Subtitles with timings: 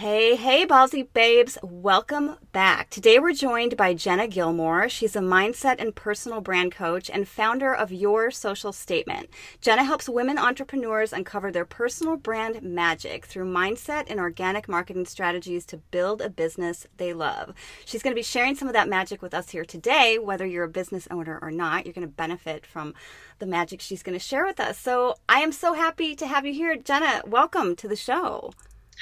[0.00, 1.58] Hey, hey, ballsy babes.
[1.62, 2.88] Welcome back.
[2.88, 4.88] Today we're joined by Jenna Gilmore.
[4.88, 9.28] She's a mindset and personal brand coach and founder of Your Social Statement.
[9.60, 15.66] Jenna helps women entrepreneurs uncover their personal brand magic through mindset and organic marketing strategies
[15.66, 17.52] to build a business they love.
[17.84, 20.18] She's going to be sharing some of that magic with us here today.
[20.18, 22.94] Whether you're a business owner or not, you're going to benefit from
[23.38, 24.78] the magic she's going to share with us.
[24.78, 26.74] So I am so happy to have you here.
[26.74, 28.52] Jenna, welcome to the show.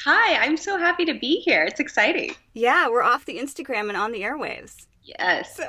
[0.04, 1.64] Hi, I'm so happy to be here.
[1.64, 2.30] It's exciting.
[2.54, 4.86] Yeah, we're off the Instagram and on the airwaves.
[5.02, 5.60] Yes.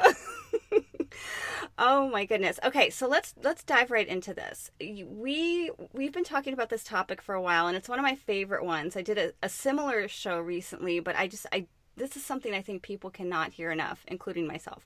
[1.80, 2.60] oh my goodness.
[2.64, 4.70] Okay, so let's let's dive right into this.
[4.80, 8.14] We we've been talking about this topic for a while and it's one of my
[8.14, 8.96] favorite ones.
[8.96, 12.62] I did a, a similar show recently, but I just I this is something I
[12.62, 14.86] think people cannot hear enough, including myself.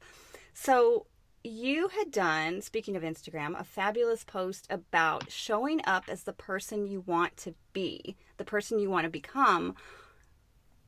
[0.54, 1.08] So
[1.44, 6.88] you had done, speaking of Instagram, a fabulous post about showing up as the person
[6.88, 9.76] you want to be, the person you want to become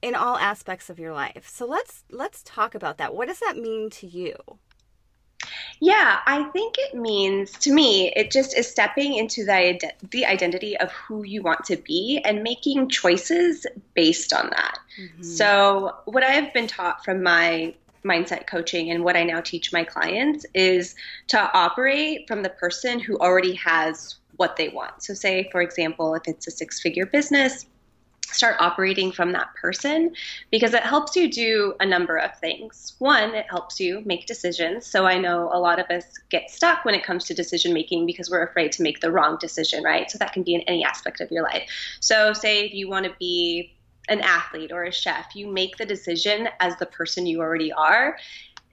[0.02, 1.50] in all aspects of your life.
[1.50, 3.14] So let's let's talk about that.
[3.14, 4.36] What does that mean to you?
[5.82, 10.78] Yeah, I think it means to me it just is stepping into the the identity
[10.78, 14.78] of who you want to be and making choices based on that.
[15.02, 15.24] Mm-hmm.
[15.24, 17.74] So, what I have been taught from my
[18.06, 20.96] mindset coaching and what I now teach my clients is
[21.28, 25.04] to operate from the person who already has what they want.
[25.04, 27.66] So, say, for example, if it's a six figure business,
[28.32, 30.14] start operating from that person
[30.52, 32.96] because it helps you do a number of things.
[33.00, 34.86] One, it helps you make decisions.
[34.86, 38.06] So I know a lot of us get stuck when it comes to decision making
[38.06, 40.10] because we're afraid to make the wrong decision, right?
[40.12, 41.70] So that can be in any aspect of your life.
[42.00, 43.75] So, say if you want to be
[44.10, 45.36] an athlete or a chef.
[45.36, 48.18] You make the decision as the person you already are.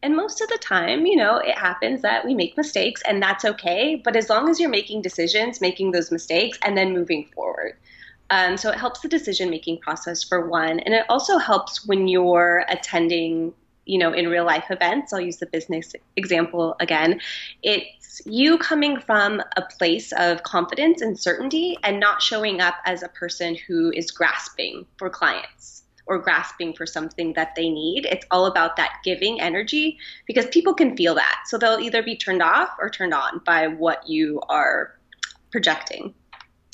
[0.02, 3.44] And most of the time, you know, it happens that we make mistakes and that's
[3.44, 4.00] okay.
[4.02, 7.76] But as long as you're making decisions, making those mistakes, and then moving forward.
[8.30, 10.80] Um, so it helps the decision making process for one.
[10.80, 13.52] And it also helps when you're attending
[13.84, 17.20] you know, in real life events, I'll use the business example again.
[17.62, 23.02] It's you coming from a place of confidence and certainty and not showing up as
[23.02, 28.06] a person who is grasping for clients or grasping for something that they need.
[28.06, 31.42] It's all about that giving energy because people can feel that.
[31.46, 34.94] So they'll either be turned off or turned on by what you are
[35.50, 36.14] projecting.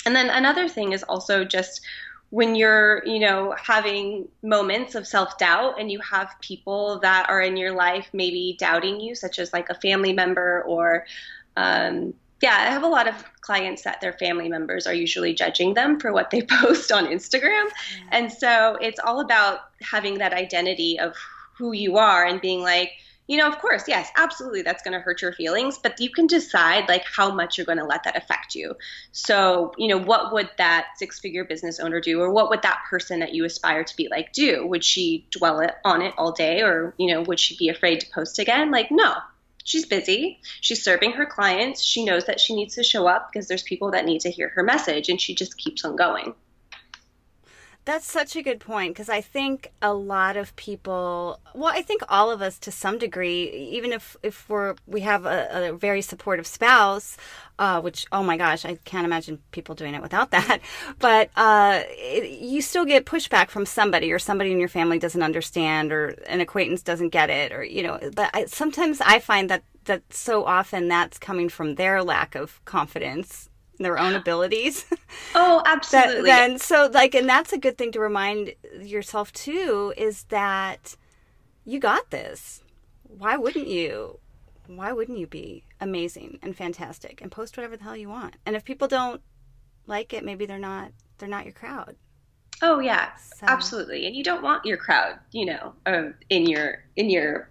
[0.07, 1.83] And then another thing is also just
[2.31, 7.41] when you're, you know, having moments of self doubt and you have people that are
[7.41, 11.07] in your life maybe doubting you, such as like a family member or,
[11.57, 12.13] um,
[12.43, 15.99] yeah, I have a lot of clients that their family members are usually judging them
[15.99, 17.69] for what they post on Instagram.
[18.13, 21.15] And so it's all about having that identity of
[21.57, 22.93] who you are and being like,
[23.29, 26.27] you know, of course, yes, absolutely, that's going to hurt your feelings, but you can
[26.27, 28.75] decide like how much you're going to let that affect you.
[29.13, 32.83] So, you know, what would that six figure business owner do, or what would that
[32.89, 34.67] person that you aspire to be like do?
[34.67, 38.01] Would she dwell it, on it all day, or, you know, would she be afraid
[38.01, 38.71] to post again?
[38.71, 39.15] Like, no.
[39.65, 40.41] She's busy.
[40.63, 41.85] She's serving her clients.
[41.85, 44.49] She knows that she needs to show up because there's people that need to hear
[44.55, 46.33] her message, and she just keeps on going.
[47.89, 52.03] That's such a good point because I think a lot of people, well, I think
[52.11, 56.03] all of us to some degree, even if if we're we have a, a very
[56.03, 57.17] supportive spouse,
[57.59, 60.61] uh, which oh my gosh, I can't imagine people doing it without that.
[60.99, 65.23] But uh, it, you still get pushback from somebody, or somebody in your family doesn't
[65.23, 67.99] understand, or an acquaintance doesn't get it, or you know.
[68.15, 72.63] But I, sometimes I find that that so often that's coming from their lack of
[72.67, 73.48] confidence
[73.85, 74.85] their own abilities.
[75.35, 76.31] Oh, absolutely.
[76.31, 80.97] that, then so like and that's a good thing to remind yourself too is that
[81.65, 82.63] you got this.
[83.03, 84.21] Why wouldn't you?
[84.67, 88.37] Why wouldn't you be amazing and fantastic and post whatever the hell you want?
[88.47, 89.21] And if people don't
[89.87, 91.97] like it, maybe they're not they're not your crowd.
[92.63, 93.47] Oh yeah, so.
[93.47, 94.07] absolutely.
[94.07, 97.51] And you don't want your crowd, you know, uh, in your in your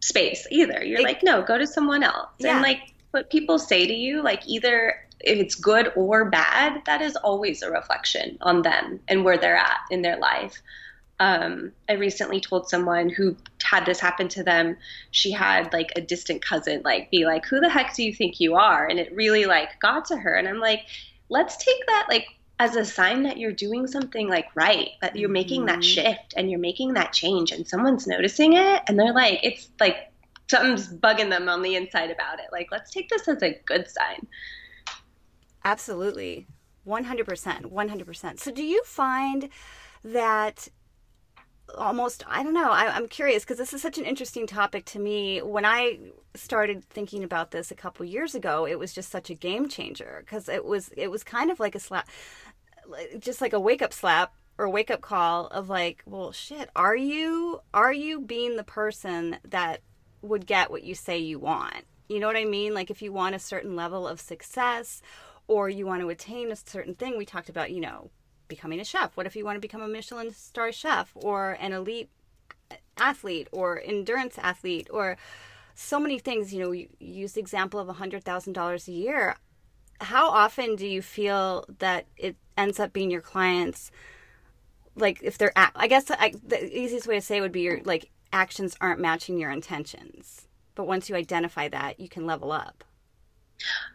[0.00, 0.84] space either.
[0.84, 2.30] You're it, like, no, go to someone else.
[2.38, 2.54] Yeah.
[2.54, 7.02] And like what people say to you, like either if it's good or bad, that
[7.02, 10.62] is always a reflection on them and where they're at in their life.
[11.20, 14.76] Um, I recently told someone who had this happen to them.
[15.10, 18.38] She had like a distant cousin like be like, "Who the heck do you think
[18.38, 20.34] you are?" And it really like got to her.
[20.34, 20.86] And I'm like,
[21.28, 22.28] let's take that like
[22.60, 25.80] as a sign that you're doing something like right, that you're making mm-hmm.
[25.80, 29.68] that shift and you're making that change, and someone's noticing it, and they're like, it's
[29.80, 30.12] like
[30.48, 32.46] something's bugging them on the inside about it.
[32.52, 34.26] Like, let's take this as a good sign.
[35.64, 36.46] Absolutely.
[36.86, 37.62] 100%.
[37.62, 38.40] 100%.
[38.40, 39.48] So do you find
[40.04, 40.68] that
[41.76, 44.98] almost i don't know I, am curious because this is such an interesting topic to
[44.98, 45.98] me when i
[46.34, 50.22] started thinking about this a couple years ago it was just such a game changer
[50.24, 52.08] because it was it was kind of like a slap
[53.18, 56.96] just like a wake up slap or wake up call of like well shit are
[56.96, 59.82] you are you being the person that
[60.22, 63.12] would get what you say you want you know what i mean like if you
[63.12, 65.02] want a certain level of success
[65.48, 68.10] or you want to attain a certain thing we talked about you know
[68.46, 69.16] becoming a chef?
[69.16, 72.08] What if you want to become a Michelin star chef or an elite
[72.96, 75.16] athlete or endurance athlete or
[75.74, 76.52] so many things?
[76.54, 79.36] You know, you use the example of a $100,000 a year.
[80.00, 83.90] How often do you feel that it ends up being your clients?
[84.94, 88.10] Like, if they're, I guess I, the easiest way to say would be your like
[88.32, 90.48] actions aren't matching your intentions.
[90.74, 92.84] But once you identify that, you can level up.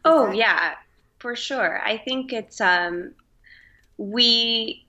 [0.05, 0.75] oh, that- yeah,
[1.23, 1.81] for sure.
[1.83, 3.13] I think it's, um,
[3.97, 4.85] we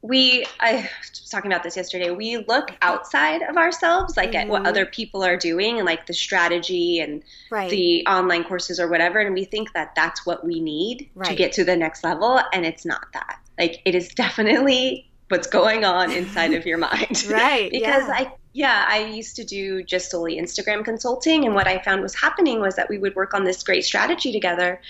[0.00, 2.10] we I was talking about this yesterday.
[2.10, 4.36] We look outside of ourselves, like mm-hmm.
[4.36, 4.66] at what mm-hmm.
[4.66, 7.70] other people are doing and like the strategy and right.
[7.70, 11.28] the online courses or whatever, and we think that that's what we need right.
[11.28, 13.38] to get to the next level, and it's not that.
[13.58, 17.70] Like it is definitely what's going on inside of your mind, right?
[17.70, 18.14] because yeah.
[18.14, 22.14] I yeah, I used to do just solely Instagram consulting, and what I found was
[22.14, 24.80] happening was that we would work on this great strategy together,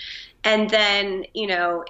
[0.45, 1.83] and then you know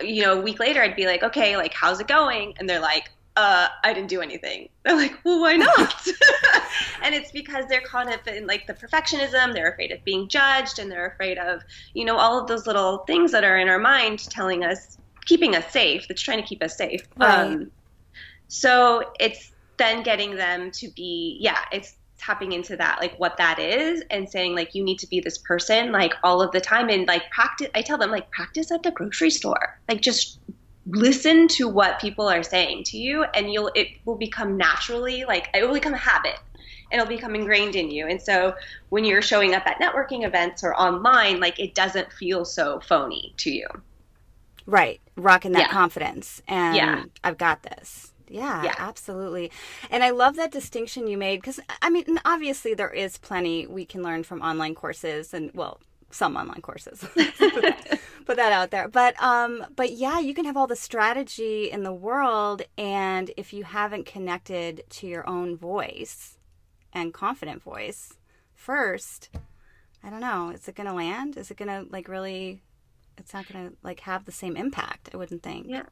[0.00, 2.54] you know, a week later, I'd be like, okay, like, how's it going?
[2.58, 4.68] And they're like, uh, I didn't do anything.
[4.84, 6.06] They're like, well, why not?
[7.02, 9.54] and it's because they're caught up in like the perfectionism.
[9.54, 11.62] They're afraid of being judged and they're afraid of,
[11.94, 15.56] you know, all of those little things that are in our mind telling us, keeping
[15.56, 17.08] us safe, that's trying to keep us safe.
[17.16, 17.38] Right.
[17.38, 17.70] Um,
[18.48, 21.94] so it's then getting them to be, yeah, it's
[22.24, 25.38] tapping into that like what that is and saying like you need to be this
[25.38, 28.82] person like all of the time and like practice i tell them like practice at
[28.82, 29.78] the grocery store.
[29.88, 30.38] Like just
[30.86, 35.48] listen to what people are saying to you and you'll it will become naturally like
[35.54, 36.38] it will become a habit.
[36.90, 38.06] And it'll become ingrained in you.
[38.06, 38.54] And so
[38.90, 43.32] when you're showing up at networking events or online like it doesn't feel so phony
[43.38, 43.66] to you.
[44.66, 45.00] Right.
[45.16, 45.68] Rocking that yeah.
[45.68, 46.42] confidence.
[46.48, 47.04] And yeah.
[47.24, 49.50] i've got this yeah, yeah, absolutely.
[49.90, 53.84] And I love that distinction you made because, I mean, obviously there is plenty we
[53.84, 55.80] can learn from online courses and, well,
[56.10, 57.00] some online courses.
[57.14, 58.88] Put that out there.
[58.88, 63.52] But um but yeah, you can have all the strategy in the world and if
[63.52, 66.38] you haven't connected to your own voice
[66.92, 68.14] and confident voice
[68.54, 69.30] first,
[70.04, 71.36] I don't know, is it going to land?
[71.36, 72.62] Is it going to like really
[73.18, 75.66] it's not going to like have the same impact, I wouldn't think.
[75.68, 75.84] Yeah.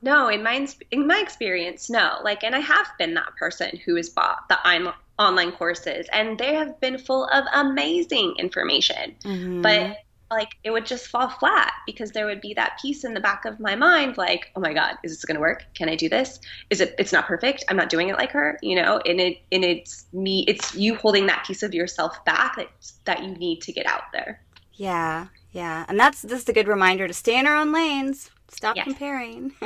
[0.00, 2.18] No, in my in my experience, no.
[2.22, 6.38] Like, and I have been that person who has bought the I'm online courses, and
[6.38, 9.16] they have been full of amazing information.
[9.24, 9.62] Mm-hmm.
[9.62, 9.98] But
[10.30, 13.44] like, it would just fall flat because there would be that piece in the back
[13.44, 15.64] of my mind, like, oh my god, is this going to work?
[15.74, 16.38] Can I do this?
[16.70, 16.94] Is it?
[16.98, 17.64] It's not perfect.
[17.68, 19.00] I'm not doing it like her, you know.
[19.04, 20.44] And it and it's me.
[20.46, 22.68] It's you holding that piece of yourself back that
[23.04, 24.40] that you need to get out there.
[24.74, 28.30] Yeah, yeah, and that's this is a good reminder to stay in our own lanes
[28.50, 28.84] stop yes.
[28.84, 29.52] comparing.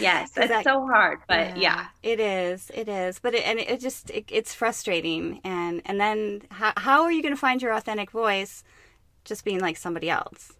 [0.00, 3.20] Yes it's that, so hard but yeah, yeah, it is it is.
[3.20, 7.22] But it, and it just it, it's frustrating and and then how, how are you
[7.22, 8.64] going to find your authentic voice
[9.24, 10.52] just being like somebody else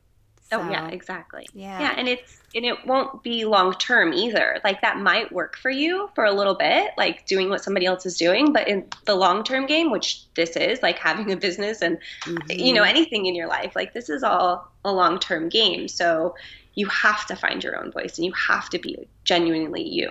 [0.51, 4.61] so, oh yeah exactly yeah yeah and it's and it won't be long term either
[4.65, 8.07] like that might work for you for a little bit like doing what somebody else
[8.07, 11.83] is doing but in the long term game which this is like having a business
[11.83, 12.51] and mm-hmm.
[12.51, 16.35] you know anything in your life like this is all a long term game so
[16.77, 20.11] you have to find your own voice and you have to be genuinely you.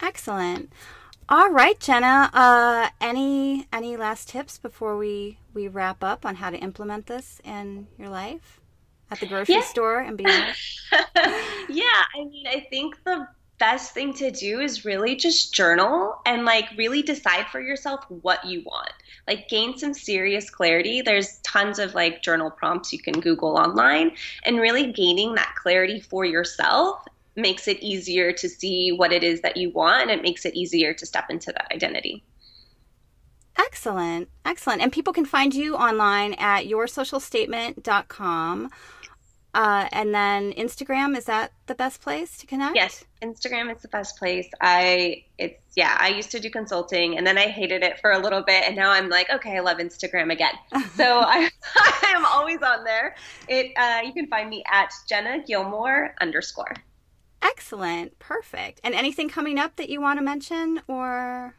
[0.00, 0.70] Excellent.
[1.28, 2.30] All right, Jenna.
[2.32, 7.40] Uh, any any last tips before we we wrap up on how to implement this
[7.42, 8.60] in your life
[9.10, 9.62] at the grocery yeah.
[9.62, 10.54] store and beyond?
[11.68, 13.26] yeah, I mean, I think the
[13.58, 18.44] best thing to do is really just journal and like really decide for yourself what
[18.44, 18.92] you want.
[19.26, 21.02] Like gain some serious clarity.
[21.02, 24.12] There's tons of like journal prompts you can Google online
[24.44, 29.40] and really gaining that clarity for yourself makes it easier to see what it is
[29.42, 32.22] that you want and it makes it easier to step into that identity.
[33.58, 34.28] Excellent.
[34.44, 34.82] Excellent.
[34.82, 38.70] And people can find you online at yoursocialstatement.com.
[39.56, 42.76] Uh, and then Instagram is that the best place to connect?
[42.76, 44.46] Yes, Instagram is the best place.
[44.60, 45.96] I it's yeah.
[45.98, 48.76] I used to do consulting, and then I hated it for a little bit, and
[48.76, 50.52] now I'm like, okay, I love Instagram again.
[50.94, 53.16] so I, I am always on there.
[53.48, 56.74] It uh, you can find me at Jenna Gilmore underscore.
[57.40, 58.82] Excellent, perfect.
[58.84, 61.54] And anything coming up that you want to mention, or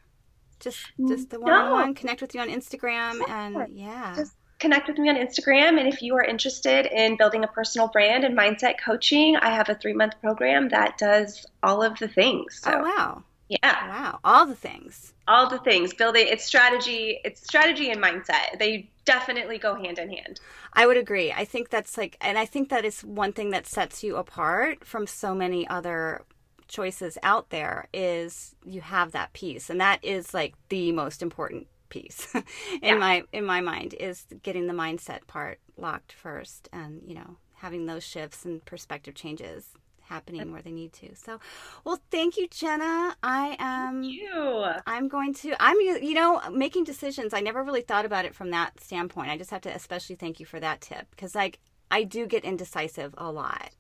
[0.60, 1.96] just just the one on one?
[1.96, 4.14] Connect with you on Instagram, and yeah.
[4.16, 5.80] Just connect with me on Instagram.
[5.80, 9.70] And if you are interested in building a personal brand and mindset coaching, I have
[9.70, 12.62] a three month program that does all of the things.
[12.62, 12.72] So.
[12.74, 13.24] Oh, wow.
[13.50, 13.88] Yeah.
[13.88, 14.20] Wow.
[14.24, 15.14] All the things.
[15.28, 15.94] All the things.
[15.94, 18.60] Building it's strategy, it's strategy and mindset.
[18.60, 20.40] They definitely go hand in hand.
[20.74, 21.32] I would agree.
[21.32, 24.84] I think that's like and I think that is one thing that sets you apart
[24.84, 26.24] from so many other
[26.68, 31.68] choices out there is you have that piece and that is like the most important
[31.90, 32.44] piece in
[32.82, 32.96] yeah.
[32.96, 37.86] my in my mind is getting the mindset part locked first and you know having
[37.86, 39.70] those shifts and perspective changes
[40.08, 41.16] happening where they need to.
[41.16, 41.40] So,
[41.84, 43.16] well, thank you, Jenna.
[43.22, 44.04] I am.
[44.04, 44.66] you.
[44.86, 45.56] I'm going to.
[45.60, 45.80] I'm.
[45.80, 47.34] You know, making decisions.
[47.34, 49.30] I never really thought about it from that standpoint.
[49.30, 51.60] I just have to especially thank you for that tip because, like,
[51.92, 53.72] I do get indecisive a lot.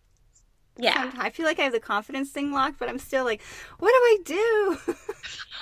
[0.79, 1.11] Yeah.
[1.17, 3.41] I feel like I have the confidence thing locked, but I'm still like,
[3.79, 4.93] what do I do?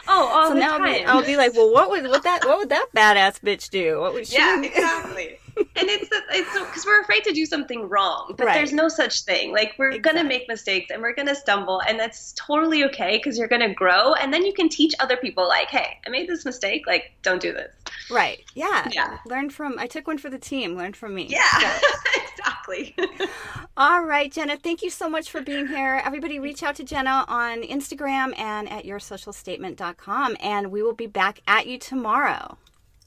[0.08, 0.88] Oh, all so the now time.
[0.88, 3.70] I'll be, I'll be like, well, what would what that what would that badass bitch
[3.70, 4.00] do?
[4.00, 4.36] What would she?
[4.36, 5.40] Yeah, exactly.
[5.58, 8.56] and it's it's because we're afraid to do something wrong, but right.
[8.56, 9.52] there's no such thing.
[9.52, 10.20] Like we're exactly.
[10.20, 14.14] gonna make mistakes and we're gonna stumble, and that's totally okay because you're gonna grow,
[14.14, 15.48] and then you can teach other people.
[15.48, 16.86] Like, hey, I made this mistake.
[16.86, 17.72] Like, don't do this.
[18.12, 18.44] Right.
[18.54, 18.88] Yeah.
[18.92, 19.18] Yeah.
[19.26, 19.80] Learn from.
[19.80, 20.76] I took one for the team.
[20.76, 21.28] Learn from me.
[21.30, 21.80] Yeah.
[21.80, 22.22] So.
[22.68, 22.96] exactly.
[23.78, 24.58] All right, Jenna.
[24.58, 26.02] Thank you so much for being here.
[26.04, 31.42] Everybody, reach out to Jenna on Instagram and at yoursocialstatement.com, and we will be back
[31.48, 32.58] at you tomorrow.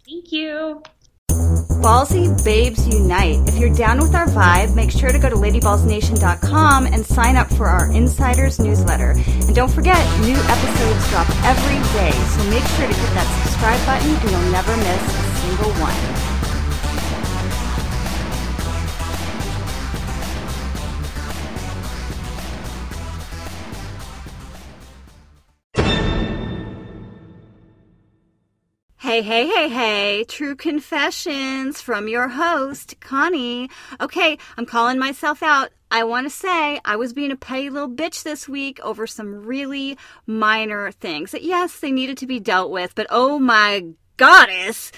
[0.07, 0.83] Thank you.
[1.81, 3.49] Ballsy Babes Unite.
[3.49, 7.49] If you're down with our vibe, make sure to go to ladyballsnation.com and sign up
[7.55, 9.13] for our Insiders newsletter.
[9.13, 13.87] And don't forget, new episodes drop every day, so make sure to hit that subscribe
[13.87, 16.28] button and you'll never miss a single one.
[29.09, 33.71] Hey, hey, hey, hey, true confessions from your host, Connie.
[34.03, 35.71] Okay, I'm calling myself out.
[35.91, 39.47] I want to say I was being a petty little bitch this week over some
[39.47, 39.97] really
[40.27, 43.87] minor things that, yes, they needed to be dealt with, but oh my
[44.19, 44.93] goddess,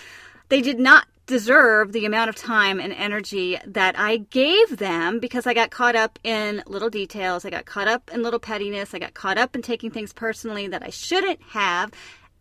[0.48, 5.46] they did not deserve the amount of time and energy that I gave them because
[5.46, 7.44] I got caught up in little details.
[7.44, 8.92] I got caught up in little pettiness.
[8.92, 11.92] I got caught up in taking things personally that I shouldn't have.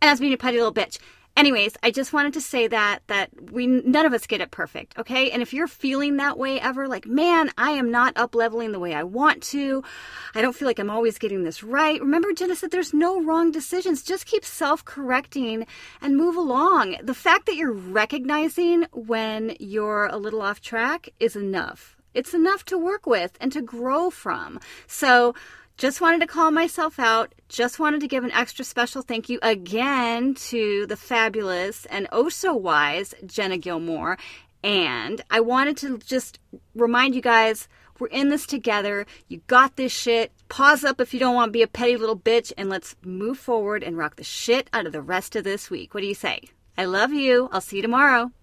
[0.02, 0.98] And I was being a petty little bitch.
[1.40, 5.00] Anyways, I just wanted to say that that we none of us get it perfect,
[5.00, 5.32] okay?
[5.32, 8.80] And if you're feeling that way ever like, "Man, I am not up leveling the
[8.80, 9.82] way I want to.
[10.36, 13.52] I don't feel like I'm always getting this right." Remember Jenna said there's no wrong
[13.52, 14.04] decisions.
[14.04, 15.66] Just keep self-correcting
[16.02, 16.98] and move along.
[17.02, 21.96] The fact that you're recognizing when you're a little off track is enough.
[22.14, 24.60] It's enough to work with and to grow from.
[24.88, 25.36] So,
[25.80, 27.34] just wanted to call myself out.
[27.48, 32.28] Just wanted to give an extra special thank you again to the fabulous and oh
[32.28, 34.18] so wise Jenna Gilmore.
[34.62, 36.38] And I wanted to just
[36.76, 39.06] remind you guys we're in this together.
[39.30, 40.34] You got this shit.
[40.50, 43.38] Pause up if you don't want to be a petty little bitch and let's move
[43.38, 45.94] forward and rock the shit out of the rest of this week.
[45.94, 46.42] What do you say?
[46.78, 47.48] I love you.
[47.54, 48.32] I'll see you tomorrow.